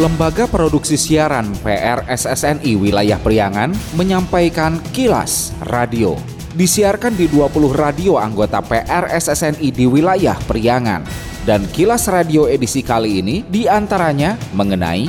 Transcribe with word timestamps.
Lembaga 0.00 0.48
Produksi 0.48 0.96
Siaran 0.96 1.52
PRSSNI 1.60 2.72
Wilayah 2.72 3.20
Priangan 3.20 3.68
menyampaikan 3.92 4.80
kilas 4.96 5.52
radio. 5.68 6.16
Disiarkan 6.56 7.12
di 7.20 7.28
20 7.28 7.52
radio 7.76 8.16
anggota 8.16 8.64
PRSSNI 8.64 9.68
di 9.68 9.84
wilayah 9.84 10.40
Priangan. 10.48 11.04
Dan 11.44 11.68
kilas 11.68 12.08
radio 12.08 12.48
edisi 12.48 12.80
kali 12.80 13.20
ini 13.20 13.44
di 13.44 13.68
antaranya 13.68 14.40
mengenai 14.56 15.04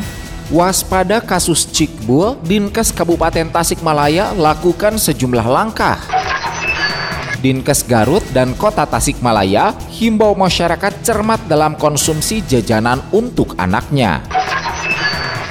waspada 0.51 1.23
kasus 1.23 1.71
Cikbul, 1.71 2.43
Dinkes 2.43 2.91
Kabupaten 2.91 3.47
Tasikmalaya 3.47 4.35
lakukan 4.35 4.99
sejumlah 4.99 5.47
langkah. 5.47 6.03
Dinkes 7.39 7.87
Garut 7.87 8.27
dan 8.35 8.59
Kota 8.59 8.83
Tasikmalaya 8.83 9.71
himbau 9.87 10.35
masyarakat 10.35 10.99
cermat 10.99 11.39
dalam 11.47 11.79
konsumsi 11.79 12.43
jajanan 12.43 12.99
untuk 13.15 13.55
anaknya. 13.55 14.40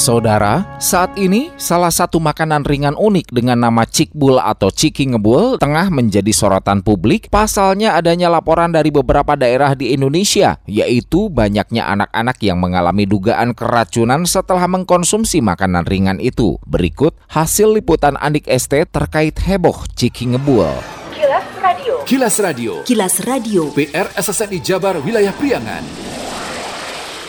Saudara, 0.00 0.64
saat 0.80 1.12
ini 1.20 1.52
salah 1.60 1.92
satu 1.92 2.24
makanan 2.24 2.64
ringan 2.64 2.96
unik 2.96 3.36
dengan 3.36 3.60
nama 3.68 3.84
cikbul 3.84 4.40
atau 4.40 4.72
ciki 4.72 5.12
ngebul 5.12 5.60
tengah 5.60 5.92
menjadi 5.92 6.32
sorotan 6.32 6.80
publik. 6.80 7.28
Pasalnya 7.28 7.92
adanya 7.92 8.32
laporan 8.32 8.72
dari 8.72 8.88
beberapa 8.88 9.36
daerah 9.36 9.76
di 9.76 9.92
Indonesia, 9.92 10.56
yaitu 10.64 11.28
banyaknya 11.28 11.84
anak-anak 11.84 12.40
yang 12.40 12.56
mengalami 12.64 13.04
dugaan 13.04 13.52
keracunan 13.52 14.24
setelah 14.24 14.64
mengkonsumsi 14.72 15.44
makanan 15.44 15.84
ringan 15.84 16.16
itu. 16.16 16.56
Berikut 16.64 17.12
hasil 17.28 17.68
liputan 17.76 18.16
Andik 18.24 18.48
ST 18.48 18.72
terkait 18.88 19.36
heboh 19.36 19.84
ciki 19.92 20.32
ngebul. 20.32 20.80
Kilas 21.12 21.44
Radio. 21.60 21.94
Kilas 22.08 22.36
Radio. 22.40 22.72
Kilas 22.88 23.14
Radio. 23.28 23.62
PR 23.76 24.08
SSNI 24.16 24.64
Jabar 24.64 24.96
Wilayah 25.04 25.36
Priangan. 25.36 25.84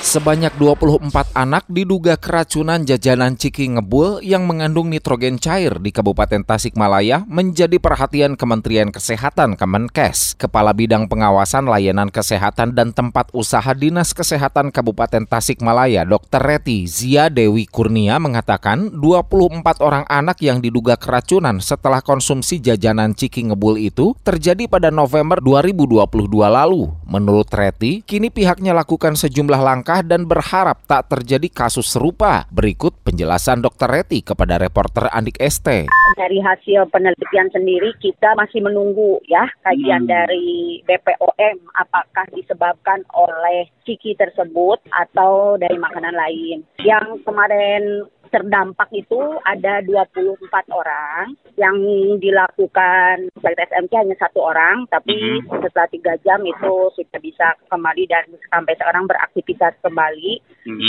Sebanyak 0.02 0.58
24 0.58 1.14
anak 1.38 1.70
diduga 1.70 2.18
keracunan 2.18 2.82
jajanan 2.82 3.38
ciki 3.38 3.70
ngebul 3.78 4.18
yang 4.26 4.50
mengandung 4.50 4.90
nitrogen 4.90 5.38
cair 5.38 5.78
di 5.78 5.94
Kabupaten 5.94 6.42
Tasikmalaya 6.42 7.22
menjadi 7.30 7.78
perhatian 7.78 8.34
Kementerian 8.34 8.90
Kesehatan 8.90 9.54
Kemenkes. 9.54 10.34
Kepala 10.42 10.74
Bidang 10.74 11.06
Pengawasan 11.06 11.70
Layanan 11.70 12.10
Kesehatan 12.10 12.74
dan 12.74 12.98
Tempat 12.98 13.30
Usaha 13.38 13.78
Dinas 13.78 14.18
Kesehatan 14.18 14.74
Kabupaten 14.74 15.30
Tasikmalaya, 15.30 16.02
Dr. 16.02 16.42
Reti 16.42 16.90
Zia 16.90 17.30
Dewi 17.30 17.70
Kurnia 17.70 18.18
mengatakan 18.18 18.90
24 18.98 19.86
orang 19.86 20.10
anak 20.10 20.42
yang 20.42 20.66
diduga 20.66 20.98
keracunan 20.98 21.62
setelah 21.62 22.02
konsumsi 22.02 22.58
jajanan 22.58 23.14
ciki 23.14 23.54
ngebul 23.54 23.78
itu 23.78 24.18
terjadi 24.26 24.66
pada 24.66 24.90
November 24.90 25.38
2022 25.38 26.10
lalu. 26.50 26.90
Menurut 27.06 27.54
Reti, 27.54 28.02
kini 28.02 28.34
pihaknya 28.34 28.74
lakukan 28.74 29.14
sejumlah 29.14 29.62
langkah 29.62 29.91
dan 30.00 30.24
berharap 30.24 30.88
tak 30.88 31.12
terjadi 31.12 31.52
kasus 31.52 31.92
serupa. 31.92 32.48
Berikut 32.48 32.96
penjelasan 33.04 33.60
Dr. 33.60 33.92
Reti 33.92 34.24
kepada 34.24 34.56
reporter 34.56 35.12
Andik 35.12 35.36
ST. 35.44 35.92
Dari 36.16 36.40
hasil 36.40 36.88
penelitian 36.88 37.52
sendiri 37.52 37.92
kita 38.00 38.32
masih 38.40 38.64
menunggu 38.64 39.20
ya 39.28 39.44
kajian 39.68 40.08
dari 40.08 40.80
BPOM 40.88 41.56
apakah 41.76 42.32
disebabkan 42.32 43.04
oleh 43.12 43.68
ciki 43.84 44.16
tersebut 44.16 44.80
atau 44.96 45.60
dari 45.60 45.76
makanan 45.76 46.16
lain. 46.16 46.64
Yang 46.80 47.20
kemarin 47.28 48.08
terdampak 48.32 48.88
itu 48.96 49.20
ada 49.44 49.84
24 49.84 50.48
orang 50.72 51.36
yang 51.60 51.76
dilakukan 52.18 53.28
tes 53.44 53.60
SMK 53.70 53.94
hanya 53.94 54.16
satu 54.18 54.40
orang 54.40 54.88
tapi 54.88 55.44
setelah 55.46 55.88
tiga 55.92 56.14
jam 56.24 56.40
itu 56.48 56.74
sudah 56.96 57.20
bisa 57.20 57.54
kembali 57.68 58.04
dan 58.08 58.26
sampai 58.48 58.74
sekarang 58.80 59.06
beraktivitas 59.06 59.76
kembali. 59.84 60.40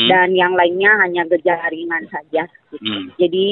Dan 0.09 0.37
yang 0.37 0.55
lainnya 0.55 0.95
hanya 1.03 1.27
gejala 1.27 1.67
ringan 1.73 2.07
saja. 2.13 2.47
Gitu. 2.73 3.13
jadi 3.21 3.49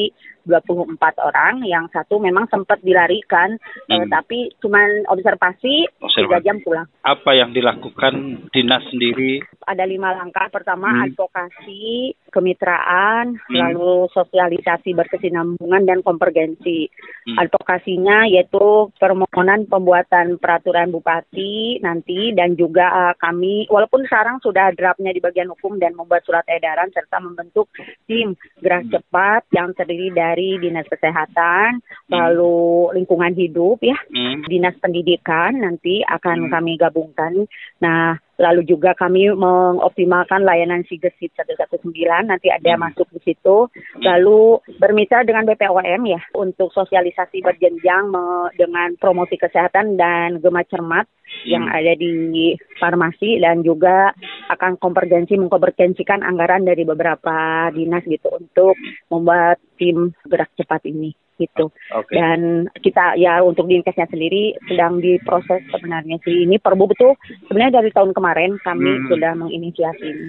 24 0.50 0.98
orang 1.22 1.62
yang 1.62 1.86
satu 1.94 2.18
memang 2.18 2.50
sempat 2.50 2.82
dilarikan 2.82 3.54
eh, 3.86 4.04
tapi 4.10 4.50
cuman 4.58 5.06
observasi 5.06 5.86
tiga 6.18 6.42
jam 6.42 6.58
pulang 6.60 6.90
apa 7.06 7.30
yang 7.38 7.54
dilakukan 7.54 8.44
dinas 8.50 8.82
sendiri 8.90 9.40
ada 9.70 9.84
lima 9.86 10.10
langkah. 10.16 10.50
Pertama 10.50 10.90
Hmm. 10.90 11.06
advokasi, 11.06 12.16
kemitraan, 12.34 13.38
lalu 13.52 14.10
sosialisasi 14.10 14.96
berkesinambungan 14.98 15.86
dan 15.86 16.02
konvergensi. 16.02 16.90
Hmm. 17.30 17.38
Advokasinya 17.46 18.26
yaitu 18.26 18.90
permohonan 18.98 19.70
pembuatan 19.70 20.40
peraturan 20.42 20.90
bupati 20.90 21.78
nanti 21.84 22.34
dan 22.34 22.58
juga 22.58 22.90
eh, 22.90 23.14
kami 23.22 23.70
walaupun 23.70 24.02
sekarang 24.10 24.42
sudah 24.42 24.74
draftnya 24.74 25.14
di 25.14 25.22
bagian 25.22 25.52
hukum 25.54 25.78
dan 25.78 25.94
membuat 25.94 26.26
surat 26.26 26.42
edaran 26.50 26.90
serta 26.90 27.22
membentuk 27.22 27.70
tim 28.10 28.34
gerak 28.58 28.82
Hmm. 28.90 28.92
cepat 28.96 29.42
yang 29.52 29.76
terdiri 29.76 30.08
dari 30.10 30.39
dinas 30.56 30.88
kesehatan, 30.88 31.84
lalu 32.08 32.90
lingkungan 32.96 33.36
hidup 33.36 33.78
ya, 33.84 33.96
Hmm. 34.08 34.46
dinas 34.48 34.76
pendidikan 34.80 35.60
nanti 35.60 36.00
akan 36.02 36.48
Hmm. 36.48 36.52
kami 36.52 36.72
gabungkan. 36.76 37.44
Nah, 37.78 38.16
lalu 38.40 38.64
juga 38.64 38.96
kami 38.96 39.28
mengoptimalkan 39.36 40.40
layanan 40.48 40.80
Sigesit 40.88 41.36
119 41.36 42.24
nanti 42.24 42.48
ada 42.48 42.72
Hmm. 42.74 42.88
masuk 42.88 43.06
di 43.12 43.20
situ. 43.20 43.68
Lalu 44.00 44.64
bermitra 44.80 45.22
dengan 45.28 45.44
BPOM 45.44 46.02
ya 46.08 46.20
untuk 46.32 46.72
sosialisasi 46.72 47.44
berjenjang 47.44 48.08
dengan 48.56 48.96
promosi 48.96 49.36
kesehatan 49.36 50.00
dan 50.00 50.40
gema 50.40 50.64
cermat 50.64 51.04
yang 51.44 51.68
Hmm. 51.68 51.76
ada 51.76 51.92
di 51.94 52.56
farmasi 52.80 53.38
dan 53.38 53.60
juga 53.60 54.16
akan 54.48 54.80
konvergensi 54.80 55.36
mengkonvergensikan 55.36 56.24
anggaran 56.24 56.64
dari 56.64 56.82
beberapa 56.82 57.68
dinas 57.76 58.02
gitu 58.08 58.32
untuk 58.34 58.74
membuat 59.12 59.60
tim 59.76 60.16
gerak 60.26 60.50
cepat 60.56 60.88
ini 60.88 61.12
gitu. 61.40 61.72
Oke. 61.96 62.12
Dan 62.12 62.68
kita 62.84 63.16
ya 63.16 63.40
untuk 63.40 63.64
di 63.64 63.80
Inkesnya 63.80 64.04
sendiri 64.12 64.52
sedang 64.68 65.00
diproses 65.00 65.64
sebenarnya 65.72 66.20
sih 66.20 66.44
ini 66.44 66.60
Perbu 66.60 66.92
betul 66.92 67.16
sebenarnya 67.48 67.80
dari 67.80 67.90
tahun 67.96 68.12
kemarin 68.12 68.60
kami 68.60 68.90
Hmm. 68.90 69.08
sudah 69.08 69.32
menginisiasi 69.40 70.04
ini. 70.04 70.28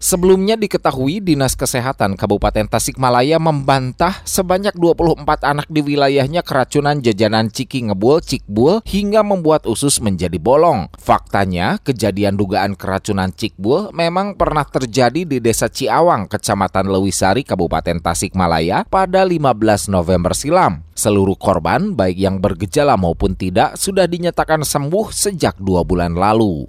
Sebelumnya 0.00 0.56
diketahui 0.56 1.20
Dinas 1.20 1.52
Kesehatan 1.52 2.16
Kabupaten 2.16 2.64
Tasikmalaya 2.64 3.36
membantah 3.36 4.24
sebanyak 4.24 4.72
24 4.72 5.44
anak 5.44 5.68
di 5.68 5.84
wilayahnya 5.84 6.40
keracunan 6.40 7.04
jajanan 7.04 7.52
ciki 7.52 7.84
ngebul, 7.84 8.24
cikbul 8.24 8.80
hingga 8.88 9.20
membuat 9.20 9.68
usus 9.68 10.00
menjadi 10.00 10.40
bolong. 10.40 10.88
Faktanya, 10.96 11.76
kejadian 11.84 12.40
dugaan 12.40 12.80
keracunan 12.80 13.28
cikbul 13.28 13.92
memang 13.92 14.40
pernah 14.40 14.64
terjadi 14.64 15.28
di 15.28 15.36
Desa 15.36 15.68
Ciawang, 15.68 16.32
Kecamatan 16.32 16.88
Lewisari, 16.88 17.44
Kabupaten 17.44 18.00
Tasikmalaya 18.00 18.88
pada 18.88 19.20
15 19.20 19.92
November 19.92 20.32
silam. 20.32 20.49
Seluruh 20.92 21.38
korban, 21.38 21.94
baik 21.94 22.18
yang 22.18 22.42
bergejala 22.42 22.98
maupun 22.98 23.38
tidak, 23.38 23.78
sudah 23.78 24.10
dinyatakan 24.10 24.66
sembuh 24.66 25.14
sejak 25.14 25.56
dua 25.62 25.86
bulan 25.86 26.18
lalu. 26.18 26.66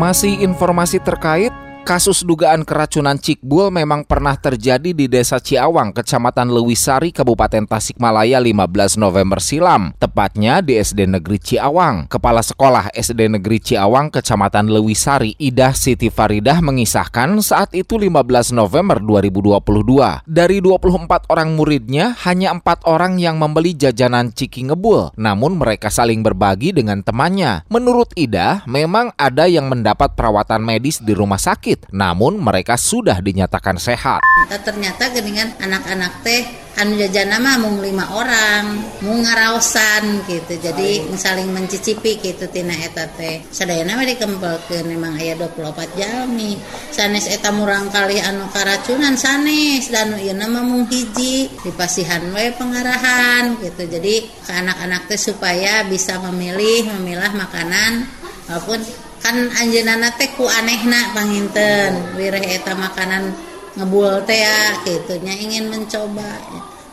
Masih 0.00 0.40
informasi 0.40 0.96
terkait 1.04 1.52
Kasus 1.90 2.22
dugaan 2.22 2.62
keracunan 2.62 3.18
Cikbul 3.18 3.74
memang 3.74 4.06
pernah 4.06 4.38
terjadi 4.38 4.94
di 4.94 5.10
Desa 5.10 5.42
Ciawang, 5.42 5.90
Kecamatan 5.90 6.46
Lewisari, 6.46 7.10
Kabupaten 7.10 7.66
Tasikmalaya 7.66 8.38
15 8.38 8.94
November 8.94 9.42
silam, 9.42 9.90
tepatnya 9.98 10.62
di 10.62 10.78
SD 10.78 11.10
Negeri 11.10 11.42
Ciawang. 11.42 12.06
Kepala 12.06 12.46
Sekolah 12.46 12.94
SD 12.94 13.34
Negeri 13.34 13.58
Ciawang, 13.58 14.14
Kecamatan 14.14 14.70
Lewisari, 14.70 15.34
Idah 15.34 15.74
Siti 15.74 16.14
Faridah 16.14 16.62
mengisahkan 16.62 17.42
saat 17.42 17.74
itu 17.74 17.98
15 17.98 18.54
November 18.54 19.02
2022. 19.02 20.22
Dari 20.30 20.62
24 20.62 21.26
orang 21.26 21.58
muridnya, 21.58 22.14
hanya 22.22 22.54
empat 22.54 22.86
orang 22.86 23.18
yang 23.18 23.34
membeli 23.34 23.74
jajanan 23.74 24.30
Ciki 24.30 24.70
Ngebul, 24.70 25.18
namun 25.18 25.58
mereka 25.58 25.90
saling 25.90 26.22
berbagi 26.22 26.70
dengan 26.70 27.02
temannya. 27.02 27.66
Menurut 27.66 28.14
Ida, 28.14 28.62
memang 28.70 29.10
ada 29.18 29.50
yang 29.50 29.66
mendapat 29.66 30.14
perawatan 30.14 30.62
medis 30.62 31.02
di 31.02 31.18
rumah 31.18 31.42
sakit, 31.42 31.79
namun 31.90 32.38
mereka 32.38 32.78
sudah 32.78 33.18
dinyatakan 33.18 33.80
sehat. 33.80 34.22
Nah, 34.22 34.60
ternyata 34.62 35.10
geningan 35.10 35.54
anak-anak 35.58 36.22
teh 36.26 36.42
anu 36.78 36.96
jajana 36.96 37.42
mah 37.42 37.58
mung 37.58 37.82
lima 37.82 38.08
orang 38.14 38.78
mung 39.02 39.26
ngaraosan 39.26 40.24
gitu. 40.26 40.54
Jadi 40.58 41.10
saling 41.18 41.50
mencicipi 41.50 42.18
gitu 42.22 42.46
tina 42.48 42.74
eta 42.74 43.10
teh. 43.14 43.42
Sadayana 43.50 43.98
mah 43.98 44.06
dikempelkeun 44.06 44.86
memang 44.86 45.18
aya 45.18 45.34
24 45.38 45.98
jalmi 45.98 46.56
sanes 46.94 47.26
eta 47.26 47.50
murang 47.50 47.90
kali 47.90 48.22
anu 48.22 48.46
karacunan 48.54 49.18
sanes. 49.18 49.90
Dan 49.90 50.18
ieu 50.18 50.34
mah 50.34 50.62
mung 50.62 50.86
hiji 50.86 51.50
dipasihan 51.62 52.22
we 52.32 52.54
pengarahan 52.54 53.58
gitu. 53.58 53.86
Jadi 53.86 54.30
ke 54.46 54.52
anak-anak 54.54 55.10
teh 55.10 55.18
supaya 55.18 55.82
bisa 55.84 56.22
memilih 56.22 56.90
memilah 56.96 57.34
makanan 57.34 58.06
walaupun 58.46 59.09
kan 59.20 59.36
anjeunana 59.36 60.16
teh 60.16 60.32
ku 60.34 60.48
anehna 60.48 61.12
panginten. 61.12 62.16
Wireh 62.16 62.56
eta 62.56 62.72
makanan 62.72 63.32
ngebul 63.76 64.24
teh 64.24 64.40
ya 64.40 64.80
gitunya 64.84 65.36
ingin 65.36 65.68
mencoba. 65.68 66.40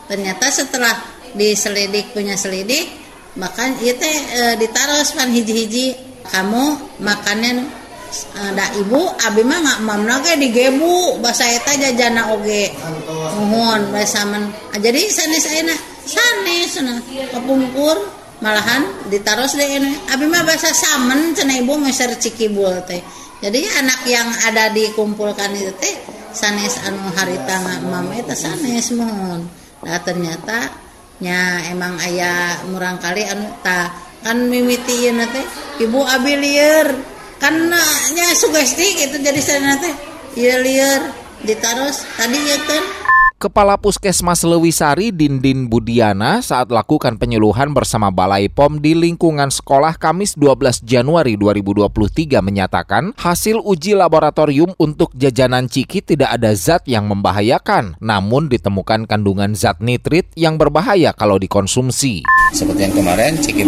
Ternyata 0.08 0.48
setelah 0.52 0.94
diselidik 1.36 2.16
punya 2.16 2.36
selidik 2.36 2.88
bahkan 3.36 3.76
itu 3.84 4.08
e, 4.32 4.56
ditaruh 4.60 5.04
pan 5.16 5.28
hiji-hiji. 5.32 5.96
Kamu 6.28 6.76
makannya 7.00 7.64
ada 8.36 8.72
ibu 8.76 9.00
abi 9.20 9.44
mah 9.44 9.60
nggak 9.64 9.80
mamna 9.84 10.20
ge 10.24 10.36
digebu 10.40 11.20
bahasa 11.20 11.48
eta 11.48 11.72
jajana 11.76 12.36
oge. 12.36 12.72
Mohon 13.48 13.92
besaman 13.92 14.52
jadi 14.76 15.08
sanes 15.08 15.44
ayeuna. 15.48 15.76
Sanes 16.08 16.72
nah. 16.84 17.00
Kepungkur 17.32 18.17
malahan 18.38 18.86
ditaruh 19.10 19.48
deh 19.50 19.68
ini. 19.78 19.92
Abi 20.10 20.26
mah 20.26 20.42
bahasa 20.46 20.70
samen 20.70 21.34
cenah 21.34 21.58
ibu 21.62 21.74
meser 21.78 22.14
cikibul 22.18 22.74
teh. 22.86 23.02
Jadi 23.38 23.62
anak 23.78 24.02
yang 24.10 24.28
ada 24.50 24.70
dikumpulkan 24.74 25.54
itu 25.54 25.70
teh 25.78 25.94
sanes 26.34 26.78
anu 26.86 27.10
harita 27.14 27.62
mama 27.86 28.14
itu 28.14 28.34
sanes 28.34 28.90
mohon. 28.94 29.46
Nah 29.82 29.98
ternyata 30.02 30.70
nya 31.18 31.66
emang 31.70 31.98
ayah 32.06 32.62
murang 32.70 32.98
kali 33.02 33.26
anu 33.26 33.46
ta 33.62 33.90
kan 34.22 34.38
mimiti 34.46 35.10
teh 35.10 35.46
ibu 35.82 36.02
abi 36.02 36.34
liar 36.34 37.18
karena 37.38 37.78
nya 38.14 38.34
sugesti 38.34 39.06
gitu 39.06 39.22
jadi 39.22 39.40
saya 39.42 39.60
nanti 39.62 39.90
iya 40.34 40.58
liar 40.58 41.02
ditaruh 41.42 41.94
tadi 42.18 42.38
ya 42.38 42.58
kan 42.66 42.84
Kepala 43.38 43.78
Puskesmas 43.78 44.42
Lewisari 44.42 45.14
Dindin 45.14 45.70
Budiana 45.70 46.42
saat 46.42 46.74
lakukan 46.74 47.22
penyuluhan 47.22 47.70
bersama 47.70 48.10
Balai 48.10 48.50
POM 48.50 48.82
di 48.82 48.98
lingkungan 48.98 49.46
sekolah 49.54 49.94
Kamis 49.94 50.34
12 50.34 50.82
Januari 50.82 51.38
2023 51.38 52.34
menyatakan 52.42 53.14
hasil 53.14 53.62
uji 53.62 53.94
laboratorium 53.94 54.74
untuk 54.74 55.14
jajanan 55.14 55.70
ciki 55.70 56.02
tidak 56.02 56.34
ada 56.34 56.50
zat 56.58 56.82
yang 56.90 57.06
membahayakan, 57.06 57.94
namun 58.02 58.50
ditemukan 58.50 59.06
kandungan 59.06 59.54
zat 59.54 59.78
nitrit 59.78 60.26
yang 60.34 60.58
berbahaya 60.58 61.14
kalau 61.14 61.38
dikonsumsi. 61.38 62.26
Seperti 62.50 62.90
yang 62.90 62.94
kemarin 62.98 63.38
ciki 63.38 63.62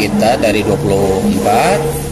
kita 0.00 0.40
dari 0.40 0.64
24 0.64 2.07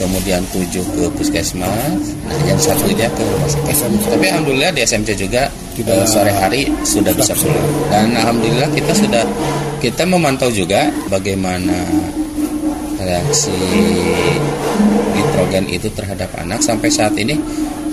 kemudian 0.00 0.40
tujuh 0.48 0.80
ke 0.96 1.04
puskesmas, 1.12 2.16
nah 2.24 2.38
yang 2.48 2.56
satunya 2.56 3.04
ke 3.12 3.20
rumah 3.20 3.50
sakit. 3.52 4.08
Tapi 4.08 4.26
alhamdulillah 4.32 4.72
di 4.72 4.80
SMC 4.80 5.12
juga 5.20 5.52
uh, 5.84 6.06
sore 6.08 6.32
hari 6.32 6.72
sudah 6.80 7.12
bisa 7.12 7.36
pulang. 7.36 7.68
Dan 7.92 8.16
alhamdulillah 8.16 8.72
kita 8.72 8.96
sudah 8.96 9.24
kita 9.84 10.08
memantau 10.08 10.48
juga 10.48 10.88
bagaimana 11.12 11.84
reaksi 12.96 13.52
nitrogen 15.12 15.68
itu 15.68 15.88
terhadap 15.92 16.32
anak 16.40 16.60
sampai 16.64 16.88
saat 16.92 17.16
ini 17.16 17.36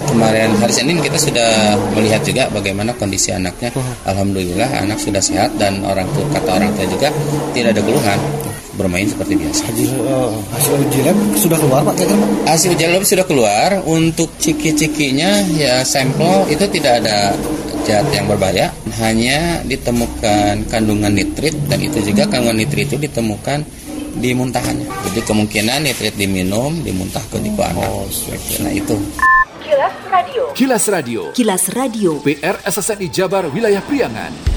kemarin 0.04 0.52
hari 0.60 0.72
Senin 0.72 1.00
kita 1.04 1.20
sudah 1.20 1.76
melihat 1.92 2.24
juga 2.24 2.48
bagaimana 2.56 2.96
kondisi 2.96 3.36
anaknya. 3.36 3.76
Alhamdulillah 4.08 4.88
anak 4.88 5.04
sudah 5.04 5.20
sehat 5.20 5.60
dan 5.60 5.84
orang 5.84 6.08
tua 6.16 6.24
kata 6.32 6.50
orang 6.56 6.72
tua 6.72 6.88
juga 6.88 7.12
tidak 7.52 7.76
ada 7.76 7.82
keluhan 7.84 8.20
bermain 8.78 9.10
seperti 9.10 9.34
biasa. 9.36 9.62
Hasil, 9.68 9.90
uh, 10.06 10.38
hasil 10.54 10.74
uji 10.78 11.00
lab 11.02 11.18
sudah 11.34 11.58
keluar 11.58 11.82
Pak 11.82 11.96
kira 11.98 12.16
Hasil 12.46 12.70
uji 12.78 12.86
lab 12.88 13.04
sudah 13.04 13.26
keluar. 13.26 13.70
Untuk 13.90 14.30
ciki-cikinya 14.38 15.44
ya 15.58 15.82
sampel 15.82 16.46
itu 16.54 16.64
tidak 16.70 17.04
ada 17.04 17.34
zat 17.84 18.06
yang 18.14 18.30
berbahaya, 18.30 18.70
hanya 19.02 19.64
ditemukan 19.66 20.68
kandungan 20.70 21.12
nitrit 21.12 21.56
dan 21.72 21.80
itu 21.80 22.04
juga 22.04 22.30
kandungan 22.30 22.62
nitrit 22.62 22.92
itu 22.94 23.00
ditemukan 23.02 23.66
di 24.18 24.34
muntahannya. 24.36 24.88
Jadi 25.10 25.20
kemungkinan 25.26 25.88
nitrit 25.88 26.16
diminum, 26.20 26.84
dimuntahkan 26.84 27.40
di 27.42 27.52
anak. 27.54 27.80
Oh, 27.80 28.06
nah 28.62 28.72
itu. 28.74 28.96
Kilas 29.64 29.96
Radio. 30.08 30.44
Kilas 30.56 30.86
Radio. 30.88 31.22
Kilas 31.32 31.64
Radio. 31.72 32.12
PR 32.24 32.58
SSNI 32.64 33.08
Jabar 33.12 33.48
Wilayah 33.52 33.84
Priangan. 33.84 34.57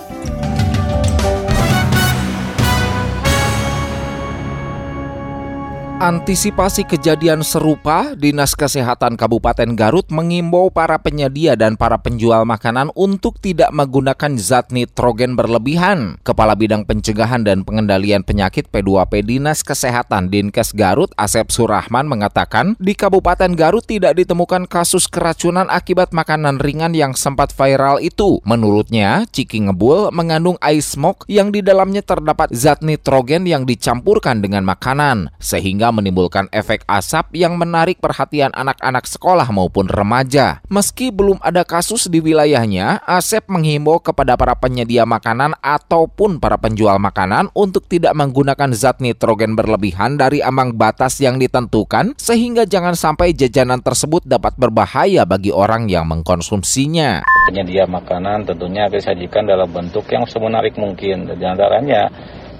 Antisipasi 6.01 6.81
kejadian 6.81 7.45
serupa, 7.45 8.17
Dinas 8.17 8.57
Kesehatan 8.57 9.21
Kabupaten 9.21 9.77
Garut 9.77 10.09
mengimbau 10.09 10.73
para 10.73 10.97
penyedia 10.97 11.53
dan 11.53 11.77
para 11.77 12.01
penjual 12.01 12.41
makanan 12.41 12.89
untuk 12.97 13.37
tidak 13.37 13.69
menggunakan 13.69 14.33
zat 14.41 14.73
nitrogen 14.73 15.37
berlebihan. 15.37 16.17
Kepala 16.25 16.57
Bidang 16.57 16.89
Pencegahan 16.89 17.45
dan 17.45 17.61
Pengendalian 17.61 18.25
Penyakit 18.25 18.73
P2P 18.73 19.29
Dinas 19.29 19.61
Kesehatan 19.61 20.33
Dinkes 20.33 20.73
Garut, 20.73 21.13
Asep 21.21 21.53
Surahman 21.53 22.09
mengatakan, 22.09 22.73
di 22.81 22.97
Kabupaten 22.97 23.53
Garut 23.53 23.85
tidak 23.85 24.17
ditemukan 24.17 24.65
kasus 24.65 25.05
keracunan 25.05 25.69
akibat 25.69 26.17
makanan 26.17 26.57
ringan 26.57 26.97
yang 26.97 27.13
sempat 27.13 27.53
viral 27.53 28.01
itu. 28.01 28.41
Menurutnya, 28.41 29.29
ciki 29.29 29.69
ngebul 29.69 30.09
mengandung 30.09 30.57
ice 30.65 30.97
smoke 30.97 31.29
yang 31.29 31.53
di 31.53 31.61
dalamnya 31.61 32.01
terdapat 32.01 32.49
zat 32.57 32.81
nitrogen 32.81 33.45
yang 33.45 33.69
dicampurkan 33.69 34.41
dengan 34.41 34.65
makanan, 34.65 35.29
sehingga 35.37 35.90
menimbulkan 35.91 36.47
efek 36.55 36.87
asap 36.87 37.35
yang 37.37 37.59
menarik 37.59 37.99
perhatian 37.99 38.51
anak-anak 38.55 39.05
sekolah 39.05 39.47
maupun 39.51 39.91
remaja. 39.91 40.63
Meski 40.71 41.11
belum 41.11 41.37
ada 41.43 41.67
kasus 41.67 42.07
di 42.07 42.23
wilayahnya, 42.23 43.03
Asep 43.03 43.45
menghimbau 43.51 43.99
kepada 43.99 44.39
para 44.39 44.55
penyedia 44.55 45.03
makanan 45.03 45.53
ataupun 45.59 46.39
para 46.39 46.55
penjual 46.55 46.95
makanan 46.97 47.51
untuk 47.51 47.85
tidak 47.85 48.15
menggunakan 48.15 48.71
zat 48.71 49.03
nitrogen 49.03 49.53
berlebihan 49.53 50.15
dari 50.15 50.39
ambang 50.39 50.73
batas 50.75 51.19
yang 51.19 51.37
ditentukan 51.37 52.15
sehingga 52.15 52.63
jangan 52.63 52.95
sampai 52.95 53.35
jajanan 53.35 53.83
tersebut 53.83 54.23
dapat 54.23 54.55
berbahaya 54.55 55.27
bagi 55.27 55.51
orang 55.51 55.91
yang 55.91 56.07
mengkonsumsinya. 56.07 57.27
Penyedia 57.51 57.83
makanan 57.89 58.47
tentunya 58.47 58.87
disajikan 58.87 59.43
dalam 59.43 59.67
bentuk 59.67 60.07
yang 60.07 60.23
semenarik 60.23 60.77
mungkin. 60.79 61.27
Di 61.35 61.45
antaranya 61.45 62.07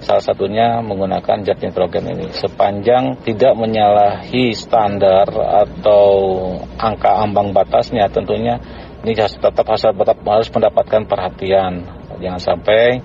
salah 0.02 0.22
satunya 0.22 0.82
menggunakan 0.82 1.46
zat 1.46 1.62
nitrogen 1.62 2.10
ini. 2.10 2.28
Sepanjang 2.34 3.22
tidak 3.22 3.54
menyalahi 3.54 4.52
standar 4.52 5.26
atau 5.30 6.12
angka 6.76 7.22
ambang 7.22 7.54
batasnya 7.54 8.10
tentunya 8.10 8.58
ini 9.02 9.18
tetap 9.18 9.66
harus 9.66 10.50
mendapatkan 10.54 11.02
perhatian. 11.06 11.86
Jangan 12.22 12.38
sampai 12.38 13.02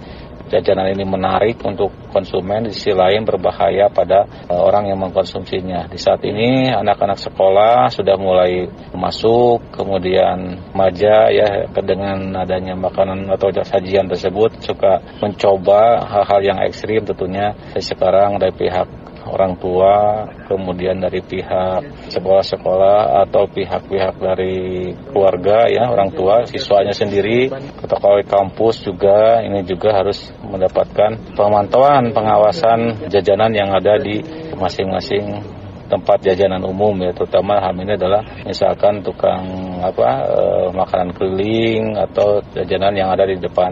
jajanan 0.50 0.92
ini 0.92 1.04
menarik 1.08 1.60
untuk 1.64 1.94
konsumen, 2.12 2.68
di 2.68 2.76
sisi 2.76 2.92
lain 2.96 3.24
berbahaya 3.24 3.92
pada 3.92 4.26
uh, 4.48 4.62
orang 4.62 4.90
yang 4.90 5.00
mengkonsumsinya. 5.00 5.88
Di 5.92 6.00
saat 6.00 6.24
ini 6.24 6.72
anak-anak 6.72 7.20
sekolah 7.20 7.92
sudah 7.94 8.16
mulai 8.20 8.68
masuk, 8.96 9.64
kemudian 9.76 10.60
maja 10.74 11.30
ya 11.30 11.68
dengan 11.72 12.34
adanya 12.36 12.74
makanan 12.76 13.30
atau 13.32 13.54
sajian 13.54 14.10
tersebut 14.10 14.60
suka 14.64 15.00
mencoba 15.22 16.04
hal-hal 16.04 16.42
yang 16.44 16.60
ekstrim 16.64 17.04
tentunya 17.06 17.54
sekarang 17.78 18.42
dari 18.42 18.54
pihak 18.54 19.07
orang 19.28 19.60
tua, 19.60 20.26
kemudian 20.48 21.04
dari 21.04 21.20
pihak 21.22 22.12
sekolah-sekolah 22.12 23.28
atau 23.28 23.46
pihak-pihak 23.52 24.16
dari 24.18 24.92
keluarga 25.12 25.68
ya 25.68 25.92
orang 25.92 26.12
tua, 26.16 26.48
siswanya 26.48 26.96
sendiri, 26.96 27.52
atau 27.84 27.98
kampus 28.24 28.84
juga 28.88 29.44
ini 29.44 29.64
juga 29.68 29.94
harus 29.94 30.32
mendapatkan 30.42 31.36
pemantauan 31.36 32.16
pengawasan 32.16 33.10
jajanan 33.12 33.52
yang 33.54 33.70
ada 33.72 34.00
di 34.00 34.24
masing-masing 34.56 35.58
tempat 35.88 36.20
jajanan 36.20 36.62
umum 36.68 36.94
ya 37.00 37.16
terutama 37.16 37.64
hal 37.64 37.72
ini 37.80 37.96
adalah 37.96 38.22
misalkan 38.44 39.00
tukang 39.02 39.48
apa 39.80 40.10
e, 40.28 40.42
makanan 40.76 41.16
keliling 41.16 41.96
atau 41.96 42.44
jajanan 42.52 42.94
yang 42.94 43.10
ada 43.10 43.24
di 43.24 43.40
depan 43.40 43.72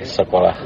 sekolah. 0.00 0.56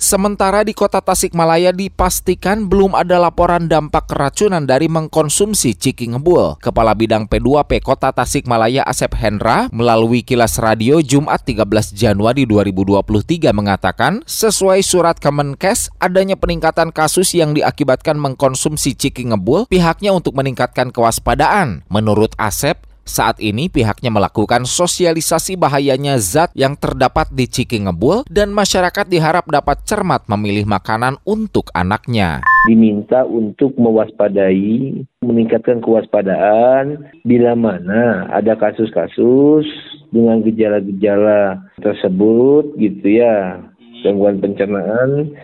Sementara 0.00 0.64
di 0.64 0.72
kota 0.72 1.04
Tasikmalaya 1.04 1.76
dipastikan 1.76 2.64
belum 2.64 2.96
ada 2.96 3.20
laporan 3.20 3.68
dampak 3.68 4.08
keracunan 4.08 4.64
dari 4.64 4.88
mengkonsumsi 4.88 5.76
ciki 5.76 6.16
ngebul. 6.16 6.56
Kepala 6.56 6.96
Bidang 6.96 7.28
P2P 7.28 7.84
Kota 7.84 8.08
Tasikmalaya 8.08 8.80
Asep 8.88 9.12
Hendra 9.12 9.68
melalui 9.68 10.24
kilas 10.24 10.56
radio 10.56 11.04
Jumat 11.04 11.44
13 11.44 11.92
Januari 11.92 12.48
2023 12.48 13.52
mengatakan 13.52 14.24
sesuai 14.24 14.80
surat 14.80 15.20
Kemenkes 15.20 15.92
adanya 16.00 16.40
peningkatan 16.40 16.96
kasus 16.96 17.36
yang 17.36 17.52
diakibatkan 17.52 18.16
mengkonsumsi 18.16 18.96
ciki 18.96 19.28
ngebul 19.28 19.68
pihaknya 19.68 20.16
untuk 20.16 20.32
meningkatkan 20.32 20.96
kewaspadaan. 20.96 21.84
Menurut 21.92 22.32
Asep, 22.40 22.88
Saat 23.04 23.42
ini 23.42 23.66
pihaknya 23.66 24.12
melakukan 24.12 24.68
sosialisasi 24.68 25.58
bahayanya 25.58 26.20
zat 26.20 26.54
yang 26.54 26.78
terdapat 26.78 27.32
di 27.34 27.48
ciki 27.50 27.82
ngebul 27.82 28.22
dan 28.30 28.54
masyarakat 28.54 29.08
diharap 29.08 29.48
dapat 29.50 29.82
cermat 29.88 30.28
memilih 30.30 30.68
makanan 30.68 31.18
untuk 31.26 31.72
anaknya. 31.74 32.44
Diminta 32.68 33.24
untuk 33.24 33.74
mewaspadai, 33.80 35.02
meningkatkan 35.24 35.82
kewaspadaan 35.82 37.10
bila 37.26 37.56
mana 37.58 38.30
ada 38.30 38.54
kasus-kasus 38.54 39.66
dengan 40.14 40.44
gejala-gejala 40.46 41.66
tersebut 41.82 42.76
gitu 42.78 43.06
ya, 43.20 43.58
gangguan 44.04 44.38
pencernaan 44.38 45.34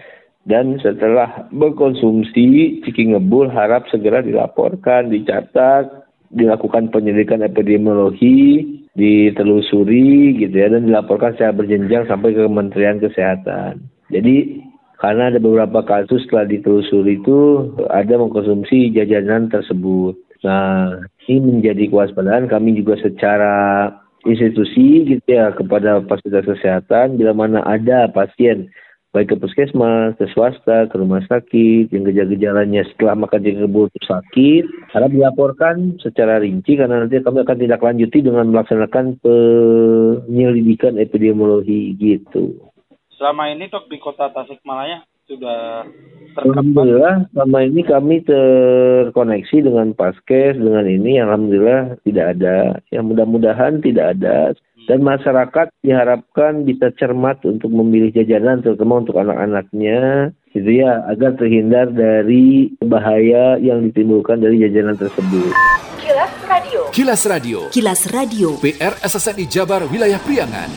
dan 0.47 0.79
setelah 0.79 1.51
berkonsumsi 1.51 2.79
ciki 2.87 3.11
ngebul 3.11 3.51
harap 3.51 3.91
segera 3.91 4.23
dilaporkan, 4.23 5.11
dicatat 5.11 6.06
dilakukan 6.37 6.93
penyelidikan 6.93 7.41
epidemiologi, 7.41 8.63
ditelusuri 8.97 10.37
gitu 10.41 10.55
ya 10.57 10.73
dan 10.73 10.89
dilaporkan 10.89 11.37
secara 11.37 11.53
berjenjang 11.53 12.05
sampai 12.09 12.33
ke 12.33 12.45
Kementerian 12.45 13.01
Kesehatan. 13.01 13.85
Jadi 14.13 14.65
karena 14.97 15.29
ada 15.29 15.41
beberapa 15.41 15.85
kasus 15.85 16.25
setelah 16.25 16.49
ditelusuri 16.49 17.21
itu 17.21 17.69
ada 17.93 18.17
mengkonsumsi 18.17 18.93
jajanan 18.97 19.53
tersebut. 19.53 20.17
Nah, 20.45 21.05
ini 21.29 21.61
menjadi 21.61 21.93
kewaspadaan 21.93 22.49
kami 22.49 22.77
juga 22.81 22.97
secara 23.01 23.89
institusi 24.25 25.07
gitu 25.07 25.29
ya 25.29 25.55
kepada 25.55 26.03
fasilitas 26.05 26.49
kesehatan 26.49 27.21
bila 27.21 27.33
mana 27.37 27.63
ada 27.63 28.11
pasien 28.11 28.69
baik 29.17 29.33
ke 29.33 29.37
puskesmas, 29.41 30.13
ke 30.21 30.29
swasta, 30.37 30.85
ke 30.93 30.95
rumah 31.01 31.25
sakit, 31.25 31.89
yang 31.89 32.05
gejala-gejalanya 32.05 32.85
setelah 32.93 33.25
makan 33.25 33.41
kebul 33.41 33.89
sakit, 34.05 34.93
harap 34.93 35.09
dilaporkan 35.09 35.97
secara 36.05 36.37
rinci 36.45 36.77
karena 36.77 37.01
nanti 37.01 37.25
kami 37.25 37.41
akan 37.41 37.57
tidak 37.57 37.81
lanjuti 37.81 38.21
dengan 38.21 38.53
melaksanakan 38.53 39.17
penyelidikan 39.25 41.01
epidemiologi 41.01 41.97
gitu. 41.97 42.61
Selama 43.17 43.49
ini 43.49 43.73
dok 43.73 43.89
di 43.89 43.97
kota 43.97 44.29
Tasikmalaya 44.29 45.01
sudah 45.25 45.89
Alhamdulillah 46.37 47.33
selama 47.33 47.59
ini 47.65 47.81
kami 47.83 48.21
terkoneksi 48.23 49.57
dengan 49.65 49.97
Paskes 49.97 50.61
dengan 50.61 50.85
ini 50.85 51.17
Alhamdulillah 51.17 51.97
tidak 52.05 52.37
ada. 52.37 52.77
Yang 52.93 53.05
mudah-mudahan 53.17 53.81
tidak 53.81 54.21
ada 54.21 54.53
dan 54.87 55.03
masyarakat 55.03 55.67
diharapkan 55.83 56.63
bisa 56.63 56.95
cermat 56.95 57.43
untuk 57.43 57.71
memilih 57.75 58.15
jajanan 58.15 58.63
terutama 58.63 59.03
untuk 59.03 59.19
anak-anaknya 59.19 60.31
gitu 60.55 60.71
ya 60.71 61.05
agar 61.11 61.37
terhindar 61.37 61.93
dari 61.93 62.73
bahaya 62.81 63.61
yang 63.61 63.85
ditimbulkan 63.91 64.41
dari 64.41 64.63
jajanan 64.63 64.97
tersebut. 64.97 65.53
Kilas 66.01 66.33
Radio. 66.47 66.81
Kilas 66.95 67.23
Radio. 67.29 67.59
Kilas 67.69 68.03
Radio. 68.15 68.49
PR 68.63 68.95
SSNI 69.05 69.45
Jabar 69.51 69.83
Wilayah 69.91 70.23
Priangan. 70.23 70.71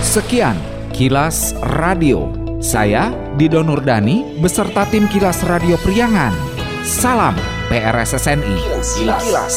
Sekian 0.00 0.56
Kilas 0.94 1.52
Radio. 1.78 2.32
Saya 2.58 3.14
Dido 3.38 3.62
Nurdani 3.62 4.40
beserta 4.42 4.82
tim 4.90 5.06
Kilas 5.12 5.46
Radio 5.46 5.78
Priangan. 5.78 6.34
Salam 6.82 7.36
PRSSNI. 7.68 8.56
Kilas, 8.56 9.22
Kilas. 9.22 9.56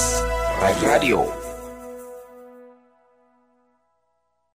Radio. 0.61 1.40